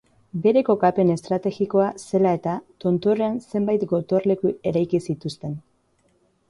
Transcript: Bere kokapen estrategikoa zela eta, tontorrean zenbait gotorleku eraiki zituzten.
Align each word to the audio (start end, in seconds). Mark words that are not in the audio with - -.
Bere 0.43 0.61
kokapen 0.69 1.11
estrategikoa 1.15 1.89
zela 2.05 2.31
eta, 2.39 2.57
tontorrean 2.85 3.39
zenbait 3.53 3.87
gotorleku 3.95 4.57
eraiki 4.73 5.07
zituzten. 5.11 5.57